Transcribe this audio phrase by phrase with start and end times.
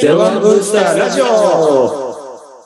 [0.00, 2.16] ゼロワンブースターラジオ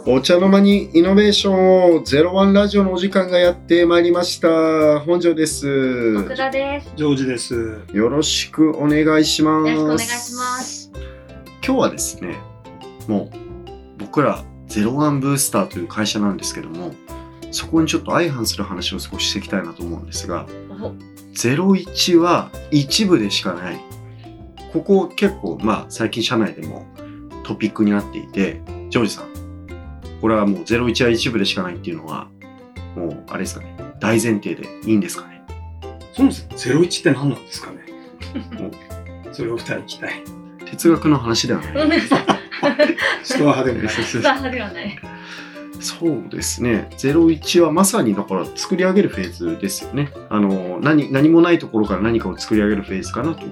[0.07, 5.01] お茶の間にイノベーションをゼロワンラジオのお時間がやってまいりました。
[5.01, 6.17] 本庄です。
[6.17, 6.93] 奥田です。
[6.97, 7.81] ジョージです。
[7.93, 9.71] よろしくお願いします。
[9.71, 10.91] よろしくお願いします。
[11.65, 12.39] 今日はですね、
[13.07, 13.39] もう
[13.99, 16.93] 僕らゼロワンブースターという会社なんですけども、
[17.53, 20.47] そこにちょっと相反する話を少ししていきたいなと思うんですが、
[20.81, 20.95] お
[21.35, 23.81] 01は一部でしかない。
[24.73, 26.87] ここ結構、まあ最近社内でも
[27.51, 29.27] トピックになっていて、ジョージさん、
[30.21, 32.29] これはもう01は一部でしかないっていうのは、
[32.95, 35.43] もうあれですかね、大前提でいいんですかね？
[36.13, 37.81] そもそもゼロ一って何なんですかね？
[39.33, 40.23] それを二人聞きたい。
[40.65, 41.75] 哲学の話ではない。
[41.75, 42.27] ごめんなさい。
[43.25, 43.89] 人は派でもない。
[43.89, 44.99] スターではない。
[45.81, 46.89] そうですね。
[46.93, 50.13] 01はまさにだから作り上げるフェーズですよね。
[50.29, 53.45] あの、何、何もないところから何かを作り上げるフェーズかなと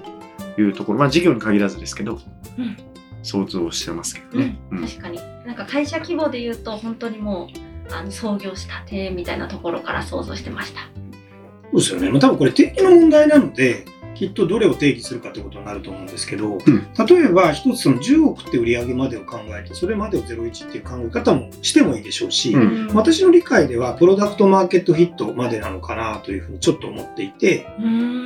[0.61, 0.99] いうところ。
[0.99, 2.21] まあ事業に限らずですけど、
[2.57, 2.77] うん
[3.23, 4.59] 想像してますけどうんね。
[4.71, 5.19] うん確かに。
[5.45, 7.49] なんか会社規模で言うと本当にも
[7.89, 10.81] うあの創業したてみたいなところから想像してました。
[11.71, 12.09] そうですよね。
[12.09, 13.85] まあ多分これ定義の問題なので、
[14.19, 16.59] きっとどれを定義するかってことになると思うんですけど、ん。
[16.59, 22.93] 例えば一つその10億って売り上げまでを考えて、それまでを01っていう考え方もしてもいいでしょうし、うん。
[22.93, 27.65] 私の理解ではプロダクトマーケットフィットまでなのかなというふうにちょっと思っていて、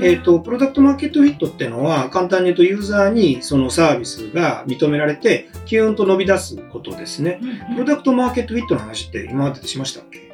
[0.02, 7.40] えっ、と、プロダクトマーケットフィットっていうのは、簡単に言うとユーザーにそのサービスが認められて、キューンと伸び出すことですね。
[7.76, 10.33] プロダクトマーケットフィットの話って今まででしましたっけ？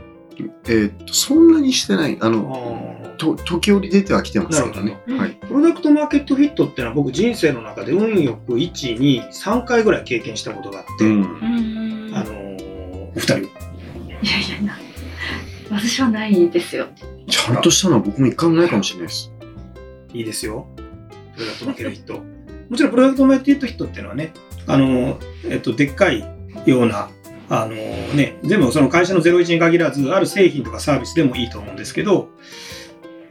[0.66, 2.18] えーっと、そんなにしてない。
[2.20, 4.92] あの、あと時折出てはきてますけどね。
[4.92, 5.32] なるほどはい。
[5.32, 11.22] プロダクトマーケットフィットっていうのは僕人生の中で運よく1、2、3回ぐらい経験したことがあって、うん。
[11.22, 12.12] うん。
[12.14, 12.50] あのー
[13.10, 13.38] お二人。
[13.38, 14.78] いやいやいや。
[15.72, 16.88] 私はないですよ。
[17.28, 19.32] ちゃんとしたのは僕も一回もないかもしれないです。
[20.14, 20.68] いいですよ。
[21.36, 22.14] プロダクトマーケットフィット。
[22.70, 24.34] もちろんプロダクトマーケットフィットっていうのはね、
[24.68, 26.24] あのーえっと、でっかい
[26.66, 27.10] ような、
[27.50, 32.30] あのね、全部その会社の01に限らず、ある製品とかサービスでもいいと思うんですけど、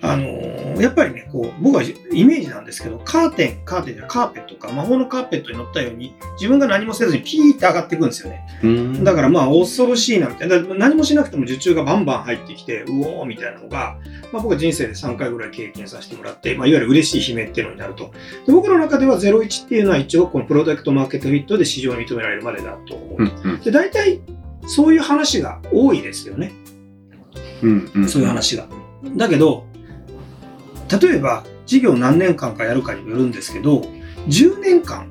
[0.00, 8.46] あのーやっぱりね、こう、僕はイメージなんですけど、カーテン、カーテンじゃカーペットか、魔法のカーペットに乗ったように、自分が何もせずにピーって上がっていくんですよね。
[8.62, 10.60] うんだからまあ恐ろしいなみたいな。
[10.74, 13.98] 何もしなくても受注がバンバン入ってきて、うおーみたいなのが、
[14.32, 18.12] まあ僕は人生で3回ぐらい経験させてもらって、まあいわゆる嬉しい悲鳴っていうのになると。
[18.46, 23.22] で僕の中では01っていうのは一応このプロダクトマーケットフィットで市場に認められるまでだと思う。
[23.22, 24.20] うんうんで、大体
[24.66, 26.52] そういう話が多いですよね。
[27.62, 28.08] うんうん。
[28.08, 28.68] そういう話が。
[29.16, 29.67] だけど、
[30.90, 33.82] 例えば事業何年間かやるかにもよるんですけど、
[34.28, 35.08] 10年間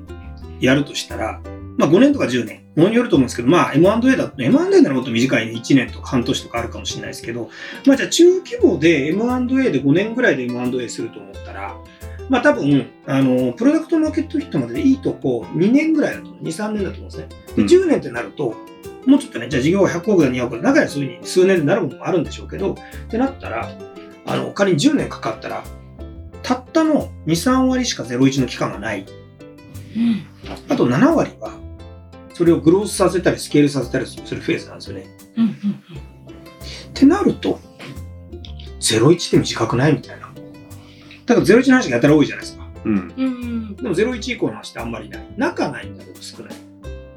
[0.60, 1.40] やるとしたら、
[1.76, 7.50] まあ5年とか10年、ものによると思うんですけど、まあ M&A だと、M&A ならもっと短いね、1年とか半年とかあるかもしれないですけど、
[7.86, 11.76] まあじゃあ中規模で M&A で5年ぐらいで M&A すると思ったら、
[12.28, 16.42] まあ多分、あの、プロダクトマーケットフィットまででいいとこ2年ぐらいだと思う。
[16.42, 17.28] 2、3年だと思うんですね。
[17.56, 18.54] で、うん10年ってなると、
[19.06, 22.76] もうちょっとね、じゃあ事業が100億だ、200億だ、中にはそういうふうに数年でなるものもあるんでしょうけど、っ
[23.08, 23.70] てなったら、
[24.28, 25.64] あの、仮に10年かかったら、
[26.42, 29.06] たったの2、3割しか01の期間がない。
[29.96, 30.26] うん。
[30.68, 31.52] あと7割は、
[32.34, 35.06] それをグロースさせたりスケールさせたりするフェーズなんですよね。
[35.36, 37.60] うんうんってなると、
[38.80, 40.28] 01って短くないみたいな。
[41.26, 42.66] だから01の話がやたら多いじゃないですか。
[42.84, 43.76] うん。
[43.76, 45.26] でも01以降の話ってあんまりない。
[45.36, 46.56] 仲ないんだけど少ない。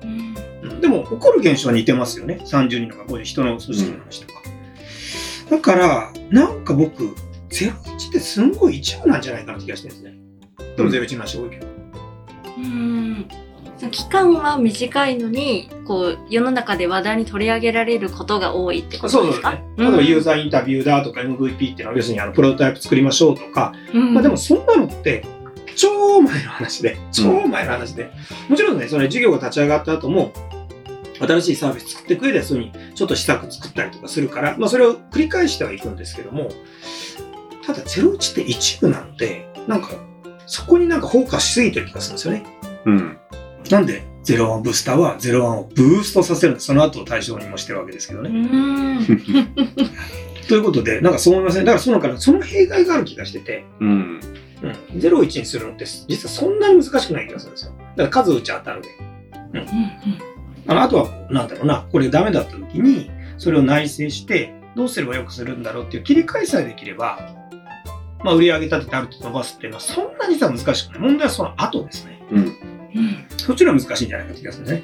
[0.03, 0.35] うん。
[0.69, 2.39] うんでも、起こる現象は似てますよね。
[2.45, 4.40] 30人とか50人の組織の話とか。
[5.51, 7.13] だから、なんか僕、
[7.49, 7.73] 01
[8.09, 10.17] ってすんごい一部なんじゃないかなって気がしてるんですね。
[10.77, 11.67] でも01の話多いけど。
[12.57, 13.27] うん。
[13.91, 19.51] 期間は短いのに、こう世の中で話題に取り上げられることが多いってことですか？
[19.51, 19.63] そうね。
[19.77, 24.13] 例えばユーザーインタビューだとか MVP っていうのは要するにあのプロトタイプ作りましょうとか、うん。
[24.13, 25.25] まあでもそんなのって
[25.75, 28.11] 超前の話で、超前の話で、
[28.47, 30.31] もちろんね、その事業が立ち上がった後も、
[31.27, 36.49] 新しいサービス作っていく上ではそういうふうにちょっと施策作ったりとかするから、まあそれを繰り返してはいくんですけども、
[37.65, 39.89] ただ01って一部なので、なんか
[40.45, 42.45] そこになんかフォーカスしすぎてる気がするんですよね。
[42.85, 43.17] うん。
[43.69, 48.29] なんで01ブースターは01をブーストさせるんで、その後を対象にもしてるわけですけどうね。
[48.29, 49.05] ん。
[50.47, 51.65] ということで、なんかそう思いません。
[51.65, 54.19] だからそのからその弊害がある気がしてて、うん。
[54.61, 57.73] うん、01にするのって実はそんなに難しくない気がするんですよ。
[57.95, 58.89] だから数打ち当たるで。
[60.67, 67.35] あのあとは、なんだろうな、これダメだった時に、それを内省して、どうすればよくするんだろうっていう切り替えさえできれば、
[68.23, 70.99] まあ、売り上げ立ててある程度伸ばすっていうのは、そんな実は難しくない。
[70.99, 72.21] 問題はその後ですね。
[72.31, 72.37] うん。
[72.39, 73.25] うん。
[73.37, 74.83] そっちの難しいんじゃないかって気がするんですね。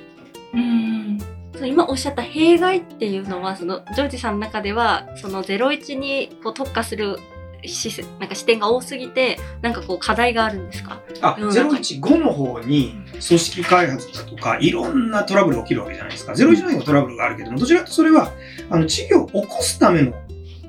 [0.54, 1.20] うん。
[1.58, 7.18] そう今おっしゃった弊害っていうのはそのジョージさんの中ではその01にこう特化する
[7.68, 11.02] 視なんか視点が多すぎてなんかこう課題があるんですか？
[11.22, 16.34] あ、世の中に015の方に組織開発だとか、いろんなトラブルが起きるわけじゃないですか。
[16.34, 18.32] 01の方にもトラブルがあるけども、どちらかというとそれは、
[18.70, 20.14] あの、事業を起こすための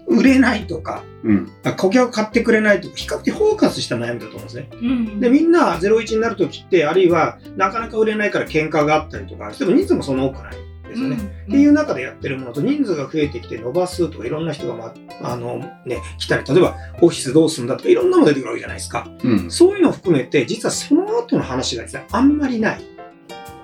[0.06, 1.52] 売れないとか、うん。
[1.76, 4.70] 顧客買ってくれないとか、比較的フォーカスした悩みだと思うんですね。
[4.72, 10.52] うんで、みんな01になるときって、あるいは、なかなか売れないから喧嘩があったりとか、でも人数もそんな多くない
[10.88, 11.16] ですよね。
[11.16, 19.08] っていう中でやってるものと人数が増えてきて伸ばすとかいろんな人が、まあ、あのね、来たり、例えばオフィスどうするんだとかいろんなもの出てくるわけじゃないですか。
[19.22, 19.50] うん。
[19.50, 22.84] そういうのを含めて、実はその後の話がですね、あんまりない。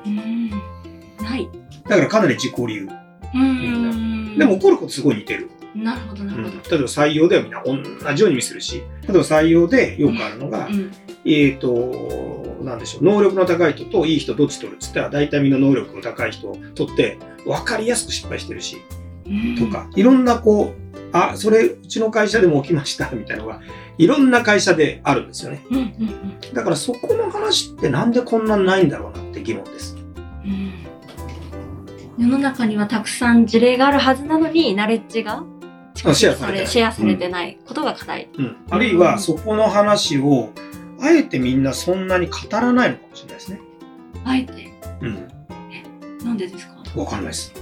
[0.07, 1.49] うんない
[1.89, 2.89] だからかなり自己流。
[3.35, 5.51] うんでも起こることすごい似てる。
[5.75, 10.93] なるほどなるほど、例えば採用ではみんな同じように見せるし、例えば採用でよくあるのが、うん
[11.25, 18.79] えっ、と、なんでしょう、能力の高い人といい人どっち取るっつったら、大体みんな能力の高い人を取って、分かりやすく失敗してるし、
[19.27, 19.57] うん。
[19.59, 23.61] とか、いろんなこう、あ、それ、うちの会社でも起きました、みたいなのが、
[23.99, 25.65] いろんな会社であるんですよね。
[26.53, 29.97] だからそこの話ってなんでこんなにないんだろうなって疑問です。
[30.45, 30.73] うん。
[32.19, 35.45] 世の中にはたくさん事例があるはずなのにナレッジが
[36.05, 36.67] あシェアされてない。
[36.67, 38.57] シェアされてないことが課題、うん。
[38.69, 40.51] あるいは、そこの話を、
[41.05, 43.61] あえてみんなそんなに語らないのかもしれないですね。
[44.25, 44.73] あえて？
[45.03, 45.29] うん。
[46.25, 46.75] なんでですか？
[46.99, 47.53] わかんないです。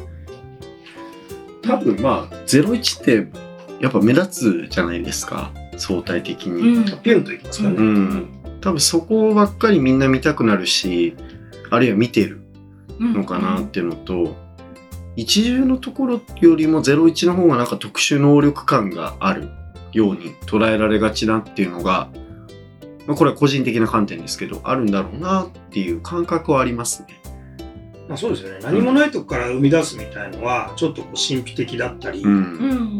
[1.62, 3.26] 多分まあ、01って
[3.80, 5.50] やっぱ目立つじゃないですか。
[5.76, 6.78] 相対的に。
[6.78, 7.76] うんピュンといきますからね。
[7.78, 8.28] うん。
[8.60, 11.16] 多分そこばっかりみんな見たくなるし、
[11.70, 12.42] あるいは見てる
[13.00, 14.36] のかなっていうのと、
[15.16, 19.48] 一重のところよりも01の方がなんか特殊能力感がある
[19.92, 22.08] ように捉えられがちなっていうのが、
[23.06, 27.21] まあ、これは個人的な観点ですけど、あるんだろうなっていう感覚はありますね。
[28.08, 28.58] まあそうですよね。
[28.62, 32.32] 何もないとこから生み出すみたいのは、ちょっとこう神秘的だったり、うん。
[32.32, 32.36] う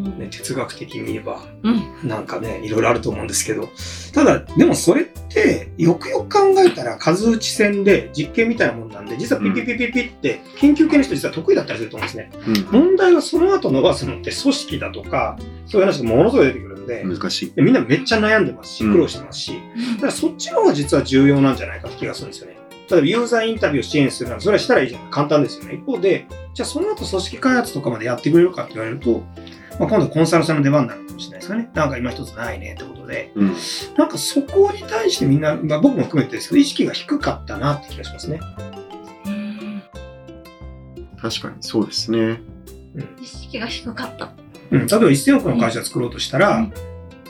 [0.09, 3.69] んね、哲学的に言えば、うんなんかね、いろいろあると思うんですけど、
[4.13, 12.31] ただ、でもそれって、よくよく考えたら、数打ち戦で実験みたいなもんなんで、実はピピピピピって、研究系の人実は得意だったりすると思うんですね。
[12.73, 17.53] うん問題はその後伸ばすのって組織だとか、そういう話がものすごい出てくるんで、難しい。
[17.53, 19.53] でみんなめっちゃ悩んでますし、うん苦労してますし、
[19.97, 22.62] だからそっちの方が実は重要なんじゃないかって気がするんですよね。
[22.91, 25.11] 例えばユーザーインタビューを支援するならそれはしたらいいじゃん。
[25.11, 25.75] 簡単ですよね。
[25.75, 29.23] 一方で、じゃあその後組織開発とかまでやってくれるかって言われると、
[29.79, 31.71] まあ、今度はコンサルさんの出番になるかもしれないですかね。
[31.75, 33.33] なんか今一つないねってことで。
[33.35, 33.57] うん。
[33.97, 38.41] なんかそこに対してみんな、まあ、僕も含めてですけど、意識が低かったなって気がしますね。
[39.27, 39.83] うん
[41.21, 42.41] 確かにそうですね。
[43.21, 44.33] 意識が低かった
[44.71, 44.87] うん。
[44.87, 46.73] 例えば1000億の会社作ろうとしたら、うん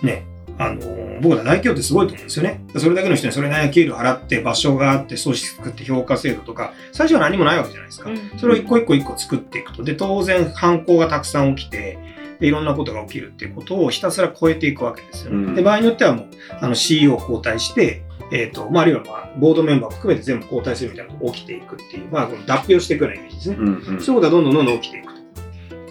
[0.03, 0.27] ね、
[0.59, 2.61] あのー僕ら大企業ってすごいと思うんですよね。
[2.77, 8.11] それだけの人にそれなりの給料払って、場所があって、組織作って評価制度とか、最初は何もないわけじゃないですか。
[8.11, 9.85] うんそれを一個一個一個作っていくと。
[9.85, 11.97] で、当然犯行がたくさん起きて、
[12.41, 15.47] でいろんなことが起きるっていうことをひたすら超えていくわけですよね。
[15.47, 16.27] うんで、場合によってはもう、
[16.61, 18.03] あの CEO を交代して、
[18.33, 23.57] えっ、と、まあ、あるいはまあ、ボードメンバーを含めて全部交代するみたいなことが起きていくっていう、まあ、この脱皮をしていくようなイメージですね。
[23.59, 24.01] うんうん。
[24.01, 25.13] そういうことがどんどんどんどん起きていく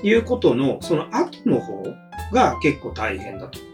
[0.02, 1.84] ということの、その後の方
[2.34, 3.70] が結構大変だと。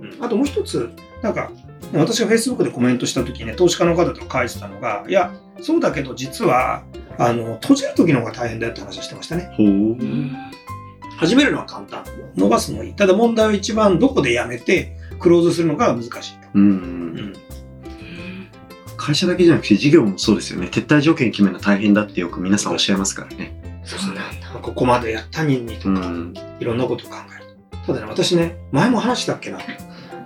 [0.00, 0.90] うん、あともう一つ、
[1.22, 1.50] なんか、
[1.92, 6.84] 私が Facebook でコメントした時にね、投資家の方とか書いてたのが、いや、そうだけど実は、
[7.18, 9.50] あの、閉じる時の方が大変だよって話をしてましたね。
[11.16, 12.04] 始めるのは簡単。
[12.36, 12.94] 伸ばすのはいい。
[12.94, 16.48] ただ問題は一番どこでやめて、クローズするのが難しいと。
[16.54, 16.58] う。
[16.58, 16.68] うん
[17.14, 17.32] ん。
[18.96, 20.66] 会社だけじゃなくて事業もそうですよね。
[20.66, 23.80] 撤退条件決めるの大変だってよく皆さんおっしゃいますからね。
[23.84, 24.48] そうなんだ。
[24.60, 26.34] ここまでやった人にとか、うん。
[26.60, 27.46] いろんなことを考える。
[27.86, 29.58] ただね、私ね、前も話したっけな。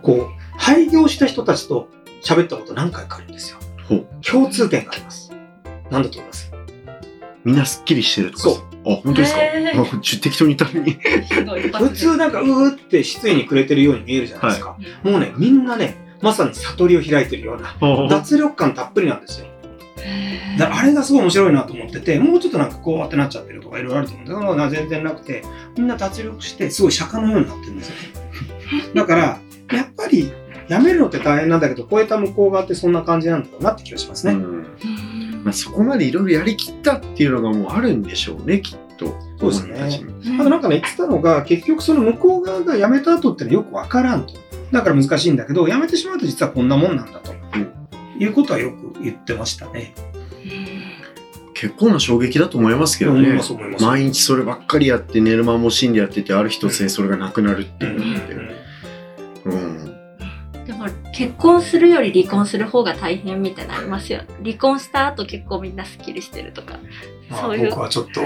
[0.03, 1.89] こう、廃業した人たちと
[2.23, 3.59] 喋ったこと何回かあるんですよ。
[4.23, 5.33] 共通点があります。
[5.91, 6.53] 何だと思います？
[7.45, 8.43] みんなすっきりしてるとか？。
[8.43, 8.55] そう
[8.87, 9.41] あ、本当ですか？
[9.41, 10.93] へーあ適当に言ったのに。
[11.91, 14.77] 普通なんかうーって失意にくれてるように見えるじゃないですか。
[15.03, 17.77] もうね、みんなね、まさに悟りを開いてるような、
[18.09, 19.47] 脱力感たっぷりなんですよ。
[20.59, 25.43] だあれがすごい面白いなと思ってて、もうちょっとなんかこうってなっちゃってるとかいろいろあると思うんだけど、な全然なくて、
[25.77, 28.03] みんな脱力して、すごい釈迦のようになってるんですよね。
[28.95, 29.39] だから、
[29.73, 30.33] やっぱり、
[30.69, 34.35] やめるのって大変なんだけど、超えた向こう側ってそんな感じなんだろうなって気がしますね。
[34.35, 39.07] うんうんまあ、そこまでいろいろやりきったっていうのがもうあるんでしょうね、きっと。
[39.39, 40.05] そうですね
[40.39, 44.35] あとなんかね、言ってたのが、結局その向こう側が辞めた後ってのはよくわからんと。
[44.71, 47.31] だから難しいんだけど、辞めてしまうと実はこんなもんなんだと。
[48.21, 49.95] いうことはよく言ってましたね。
[51.55, 53.41] 結構な衝撃だと思いますけどね。
[53.81, 58.40] 毎日そればっかりやって寝る間も惜しんでやっててある日突然それがなくなるってうんいうのって、うん、
[61.21, 66.79] 結婚するより離婚する方が大変みたいなのありますよ離婚した後結構みんなスッキリしてるとか
[67.29, 68.23] まあそういう僕はちょっと、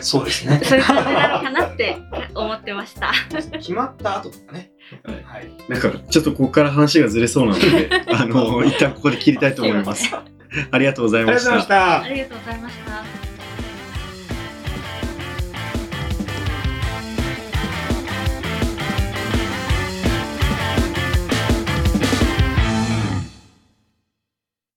[0.00, 0.58] そうですね。
[0.64, 1.98] そういう感じなのかなって
[2.34, 3.12] 思ってました。
[3.58, 4.70] 決まった後とかね。
[5.04, 5.50] はいはい。
[5.68, 10.10] なんかちょっとここから話がずれそうなので、 あの、一旦ここで切りたいと思います。
[10.70, 11.44] ありがとうございまし。
[11.68, 12.08] たあ。
[12.08, 13.17] りがとうございました。